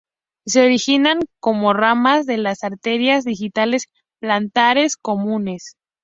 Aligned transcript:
Se 0.47 0.63
originan 0.65 1.19
como 1.39 1.73
"ramas" 1.73 2.25
de 2.25 2.37
las 2.39 2.63
arterias 2.63 3.23
digitales 3.23 3.83
plantares 4.19 4.97
comunes. 4.97 5.75